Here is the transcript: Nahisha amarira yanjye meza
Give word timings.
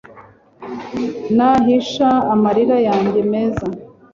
Nahisha 1.35 2.09
amarira 2.33 2.77
yanjye 2.87 3.19
meza 3.31 3.65